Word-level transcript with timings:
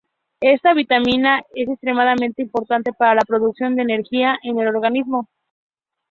Esta 0.41 0.73
vitamina 0.73 1.43
es 1.53 1.69
extremadamente 1.69 2.41
importante 2.41 2.91
para 2.91 3.13
la 3.13 3.21
producción 3.21 3.75
de 3.75 3.83
energía 3.83 4.35
en 4.41 4.57
el 4.59 4.67
organismo. 4.69 5.29